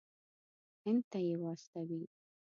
[0.83, 2.03] هند ته یې واستوي.